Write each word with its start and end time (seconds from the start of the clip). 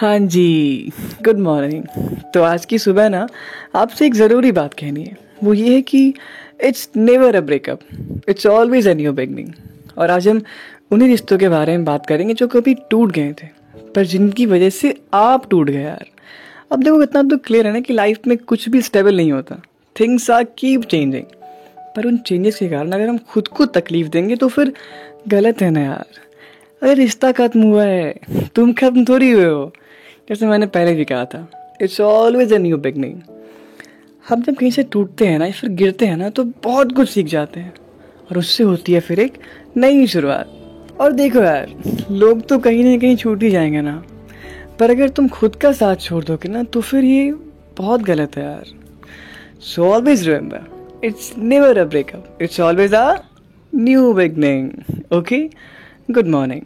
हाँ 0.00 0.18
जी 0.18 0.92
good 1.24 1.38
morning 1.38 1.84
तो 2.34 2.42
आज 2.42 2.64
की 2.64 2.78
सुबह 2.78 3.08
ना, 3.08 3.26
आपसे 3.74 4.06
एक 4.06 4.14
ज़रूरी 4.14 4.52
बात 4.52 4.74
कहनी 4.74 5.04
है। 5.04 5.16
वो 5.44 5.54
ये 5.54 5.74
है 5.74 5.80
कि 5.82 6.14
it's 6.64 6.88
never 6.96 7.36
a 7.36 7.40
breakup 7.40 7.80
it's 8.28 8.46
always 8.46 8.88
a 8.88 8.94
new 8.94 9.12
beginning 9.12 9.48
और 9.98 10.10
आज 10.10 10.28
हम 10.28 10.42
उन्हीं 10.90 11.08
रिश्तों 11.08 11.38
के 11.38 11.48
बारे 11.48 11.76
में 11.76 11.84
बात 11.84 12.06
करेंगे 12.06 12.34
जो 12.34 12.48
कभी 12.48 12.74
टूट 12.90 13.12
गए 13.12 13.32
थे। 13.32 13.46
पर 13.94 14.04
जिनकी 14.04 14.46
वजह 14.46 14.70
से 14.70 14.94
आप 15.14 15.48
टूट 15.50 15.70
गए 15.70 15.82
यार। 15.82 16.04
अब 16.72 16.82
देखो, 16.82 17.02
इतना 17.02 17.22
तो 17.22 17.36
क्लियर 17.36 17.66
है 17.66 17.72
ना 17.72 17.80
कि 17.80 17.92
लाइफ 17.92 18.18
में 18.26 18.38
कुछ 18.38 18.68
भी 18.68 18.82
स्टेबल 18.82 19.16
नहीं 19.16 19.32
होता। 19.32 19.60
थिंग्स 20.00 20.30
आर 20.30 20.44
कीप 20.44 20.84
चेंजिंग 20.84 21.24
पर 21.96 22.06
उन 22.06 22.16
चेंजेस 22.16 22.56
के 22.56 22.68
कारण 22.68 22.92
अगर 22.92 23.08
हम 23.08 23.18
खुद 23.18 23.48
को 23.48 23.66
तकलीफ़ 23.66 24.08
देंगे 24.08 24.36
तो 24.36 24.48
फिर 24.48 24.72
गलत 25.28 25.62
है 25.62 25.70
ना 25.70 25.80
यार। 25.80 26.06
अरे, 26.82 26.94
रिश्ता 26.94 27.32
खत्म 27.32 27.62
हुआ 27.62 27.84
है। 27.84 28.14
तुम 28.54 28.72
खत्म 28.72 29.04
थोड़ी 29.04 29.30
हुए 29.30 29.44
हो। 29.44 29.72
जैसे 30.28 30.46
मैंने 30.46 30.66
पहले 30.66 30.94
भी 30.94 31.04
कहा 31.04 31.24
था। 31.24 31.46
It's 31.82 32.00
always 32.00 32.52
a 32.52 32.58
new 32.58 32.76
beginning 32.76 33.20
हम 34.28 34.42
जब 34.42 34.56
कहीं 34.56 34.70
से 34.70 34.82
टूटते 34.82 35.26
हैं 35.26 35.38
ना 35.38 35.46
या 35.46 35.52
फिर 35.52 35.70
गिरते 35.70 36.06
हैं 36.06 36.16
ना 36.16 36.28
तो 36.30 36.44
बहुत 36.44 36.92
कुछ 36.92 37.08
सीख 37.08 37.26
जाते 37.26 37.60
हैं। 37.60 37.74
और 38.30 38.38
उससे 38.38 38.64
होती 38.64 38.92
है 38.92 39.00
फिर 39.00 39.20
एक 39.20 39.38
नई 39.76 40.06
शुरुआत। 40.06 40.54
और 41.00 41.12
देखो 41.12 41.38
यार, 41.38 41.74
लोग 42.10 42.46
तो 42.46 42.58
कहीं 42.58 42.84
ना 42.84 42.96
कहीं 42.98 43.16
छूट 43.16 43.42
ही 43.42 43.50
जाएँगे 43.50 43.80
ना। 43.80 44.02
पर 44.78 44.90
अगर 44.90 45.08
तुम 45.08 45.28
खुद 45.28 45.56
का 45.56 45.72
साथ 45.72 45.96
छोड़ 45.96 46.24
दोगे 46.24 46.48
ना 46.48 46.62
तो 46.62 46.80
फिर 46.80 47.04
ये 47.04 47.32
बहुत 47.76 48.02
गलत 48.02 48.36
है 48.36 48.44
यार। 48.44 48.64
So 49.60 49.90
always 49.90 50.28
remember 50.28 51.00
it's 51.04 51.32
never 51.38 51.78
a 51.78 51.84
breakup 51.84 52.38
it's 52.42 52.60
always 52.60 52.94
a 52.94 53.16
new 53.74 54.12
beginning 54.12 54.70
okay 55.12 55.48
good 56.10 56.26
morning. 56.26 56.62